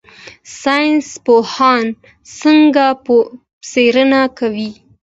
[0.61, 1.83] ساینس پوهان
[2.39, 2.85] څنګه
[3.69, 4.71] څیړنه کوي؟